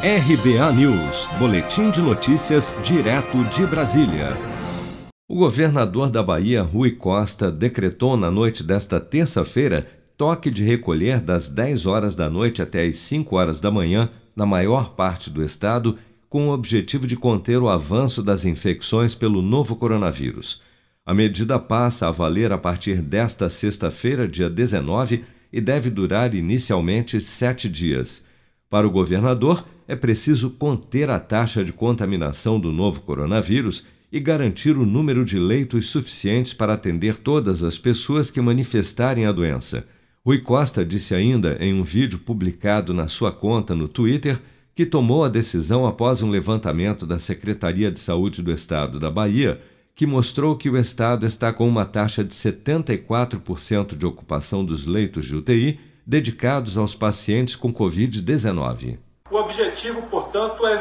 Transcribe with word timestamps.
RBA 0.00 0.72
News, 0.74 1.26
Boletim 1.40 1.90
de 1.90 2.00
Notícias, 2.00 2.72
direto 2.84 3.42
de 3.46 3.66
Brasília. 3.66 4.36
O 5.28 5.34
governador 5.34 6.08
da 6.08 6.22
Bahia, 6.22 6.62
Rui 6.62 6.92
Costa, 6.92 7.50
decretou 7.50 8.16
na 8.16 8.30
noite 8.30 8.62
desta 8.62 9.00
terça-feira 9.00 9.88
toque 10.16 10.52
de 10.52 10.62
recolher 10.62 11.20
das 11.20 11.48
10 11.48 11.86
horas 11.86 12.14
da 12.14 12.30
noite 12.30 12.62
até 12.62 12.86
as 12.86 12.94
5 12.98 13.34
horas 13.34 13.58
da 13.58 13.72
manhã 13.72 14.08
na 14.36 14.46
maior 14.46 14.94
parte 14.94 15.30
do 15.30 15.42
estado, 15.42 15.98
com 16.30 16.46
o 16.46 16.52
objetivo 16.52 17.04
de 17.04 17.16
conter 17.16 17.58
o 17.58 17.68
avanço 17.68 18.22
das 18.22 18.44
infecções 18.44 19.16
pelo 19.16 19.42
novo 19.42 19.74
coronavírus. 19.74 20.62
A 21.04 21.12
medida 21.12 21.58
passa 21.58 22.06
a 22.06 22.12
valer 22.12 22.52
a 22.52 22.58
partir 22.58 23.02
desta 23.02 23.50
sexta-feira, 23.50 24.28
dia 24.28 24.48
19, 24.48 25.24
e 25.52 25.60
deve 25.60 25.90
durar 25.90 26.36
inicialmente 26.36 27.20
sete 27.20 27.68
dias. 27.68 28.27
Para 28.70 28.86
o 28.86 28.90
governador, 28.90 29.64
é 29.86 29.96
preciso 29.96 30.50
conter 30.50 31.08
a 31.08 31.18
taxa 31.18 31.64
de 31.64 31.72
contaminação 31.72 32.60
do 32.60 32.70
novo 32.70 33.00
coronavírus 33.00 33.86
e 34.12 34.20
garantir 34.20 34.76
o 34.76 34.84
número 34.84 35.24
de 35.24 35.38
leitos 35.38 35.88
suficientes 35.88 36.52
para 36.52 36.74
atender 36.74 37.16
todas 37.16 37.62
as 37.62 37.78
pessoas 37.78 38.30
que 38.30 38.40
manifestarem 38.40 39.24
a 39.24 39.32
doença. 39.32 39.86
Rui 40.24 40.38
Costa 40.40 40.84
disse 40.84 41.14
ainda 41.14 41.56
em 41.60 41.72
um 41.72 41.82
vídeo 41.82 42.18
publicado 42.18 42.92
na 42.92 43.08
sua 43.08 43.32
conta 43.32 43.74
no 43.74 43.88
Twitter 43.88 44.38
que 44.74 44.84
tomou 44.84 45.24
a 45.24 45.28
decisão 45.28 45.86
após 45.86 46.20
um 46.20 46.28
levantamento 46.28 47.06
da 47.06 47.18
Secretaria 47.18 47.90
de 47.90 47.98
Saúde 47.98 48.42
do 48.42 48.52
Estado 48.52 49.00
da 49.00 49.10
Bahia, 49.10 49.60
que 49.94 50.06
mostrou 50.06 50.54
que 50.56 50.68
o 50.68 50.76
Estado 50.76 51.26
está 51.26 51.52
com 51.52 51.66
uma 51.66 51.84
taxa 51.84 52.22
de 52.22 52.34
74% 52.34 53.96
de 53.96 54.06
ocupação 54.06 54.64
dos 54.64 54.86
leitos 54.86 55.26
de 55.26 55.34
UTI 55.34 55.80
dedicados 56.08 56.78
aos 56.78 56.94
pacientes 56.94 57.54
com 57.54 57.70
Covid-19. 57.70 58.98
O 59.30 59.36
objetivo, 59.36 60.00
portanto, 60.06 60.66
é 60.66 60.72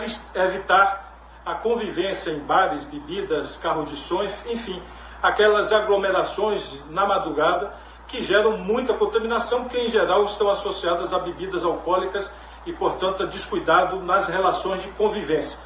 evitar 0.46 1.42
a 1.46 1.54
convivência 1.54 2.32
em 2.32 2.40
bares, 2.40 2.86
bebidas, 2.86 3.58
carros 3.58 3.90
de 3.90 3.98
som, 3.98 4.24
enfim, 4.50 4.82
aquelas 5.22 5.74
aglomerações 5.74 6.80
na 6.90 7.06
madrugada 7.06 7.74
que 8.08 8.24
geram 8.24 8.58
muita 8.60 8.94
contaminação, 8.94 9.66
que 9.66 9.78
em 9.78 9.90
geral 9.90 10.24
estão 10.24 10.50
associadas 10.50 11.12
a 11.12 11.20
bebidas 11.20 11.66
alcoólicas 11.66 12.32
e, 12.66 12.72
portanto, 12.72 13.24
a 13.24 13.26
descuidado 13.26 14.02
nas 14.02 14.30
relações 14.30 14.82
de 14.82 14.88
convivência. 14.92 15.60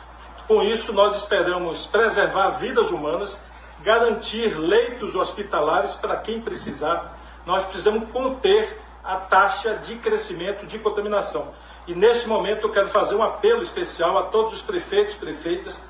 Com 0.48 0.64
isso, 0.64 0.92
nós 0.92 1.16
esperamos 1.18 1.86
preservar 1.86 2.50
vidas 2.50 2.90
humanas, 2.90 3.38
garantir 3.84 4.58
leitos 4.58 5.14
hospitalares 5.14 5.94
para 5.94 6.18
quem 6.18 6.42
precisar. 6.42 7.16
Nós 7.46 7.64
precisamos 7.64 8.10
conter 8.10 8.76
a 9.04 9.18
taxa 9.18 9.76
de 9.76 9.96
crescimento 9.96 10.66
de 10.66 10.80
contaminação. 10.80 11.54
E 11.88 11.96
neste 11.96 12.28
momento 12.28 12.68
eu 12.68 12.72
quero 12.72 12.88
fazer 12.88 13.16
um 13.16 13.24
apelo 13.24 13.62
especial 13.62 14.18
a 14.18 14.24
todos 14.24 14.54
os 14.54 14.62
prefeitos 14.62 15.16
e 15.16 15.18
prefeitas 15.18 15.84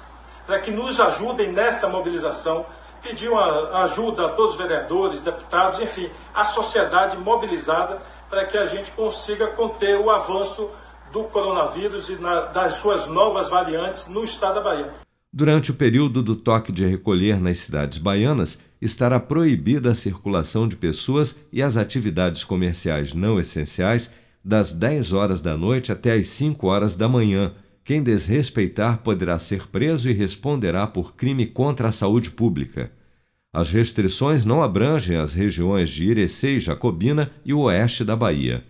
para 0.45 0.59
que 0.59 0.71
nos 0.71 0.99
ajudem 0.99 1.51
nessa 1.51 1.87
mobilização. 1.87 2.65
Pedir 3.01 3.29
uma 3.29 3.83
ajuda 3.83 4.27
a 4.27 4.29
todos 4.29 4.51
os 4.51 4.57
vereadores, 4.57 5.21
deputados, 5.21 5.79
enfim, 5.79 6.09
a 6.33 6.45
sociedade 6.45 7.17
mobilizada 7.17 8.01
para 8.29 8.45
que 8.45 8.57
a 8.57 8.65
gente 8.65 8.91
consiga 8.91 9.47
conter 9.47 9.99
o 9.99 10.09
avanço 10.09 10.69
do 11.11 11.23
coronavírus 11.25 12.09
e 12.09 12.15
na, 12.15 12.41
das 12.41 12.75
suas 12.75 13.07
novas 13.07 13.49
variantes 13.49 14.07
no 14.07 14.23
estado 14.23 14.55
da 14.55 14.61
Bahia. 14.61 14.93
Durante 15.33 15.71
o 15.71 15.73
período 15.73 16.21
do 16.21 16.35
toque 16.35 16.71
de 16.71 16.85
recolher 16.85 17.39
nas 17.39 17.57
cidades 17.59 17.97
baianas, 17.97 18.59
estará 18.81 19.19
proibida 19.19 19.91
a 19.91 19.95
circulação 19.95 20.67
de 20.67 20.75
pessoas 20.75 21.37
e 21.53 21.61
as 21.61 21.77
atividades 21.77 22.43
comerciais 22.43 23.13
não 23.13 23.39
essenciais 23.39 24.11
das 24.43 24.73
10 24.73 25.13
horas 25.13 25.41
da 25.41 25.55
noite 25.55 25.91
até 25.91 26.13
as 26.13 26.27
5 26.27 26.65
horas 26.67 26.95
da 26.95 27.07
manhã. 27.07 27.53
Quem 27.83 28.01
desrespeitar 28.01 28.99
poderá 28.99 29.38
ser 29.38 29.67
preso 29.67 30.09
e 30.09 30.13
responderá 30.13 30.88
por 30.88 31.15
crime 31.15 31.45
contra 31.45 31.89
a 31.89 31.91
saúde 31.91 32.31
pública. 32.31 32.91
As 33.53 33.69
restrições 33.69 34.45
não 34.45 34.63
abrangem 34.63 35.17
as 35.17 35.35
regiões 35.35 35.89
de 35.89 36.06
Irecê 36.06 36.56
e 36.56 36.59
Jacobina 36.59 37.29
e 37.45 37.53
o 37.53 37.59
oeste 37.59 38.03
da 38.03 38.16
Bahia. 38.16 38.63